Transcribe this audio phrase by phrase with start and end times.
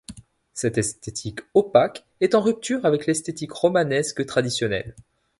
[0.55, 4.95] Cette esthétique opaque est en rupture avec l'esthétique romanesque traditionnelle.